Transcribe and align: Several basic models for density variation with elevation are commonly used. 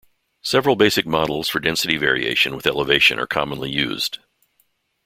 Several 0.41 0.75
basic 0.75 1.05
models 1.05 1.47
for 1.47 1.59
density 1.59 1.95
variation 1.95 2.55
with 2.55 2.65
elevation 2.65 3.19
are 3.19 3.27
commonly 3.27 3.69
used. 3.69 4.17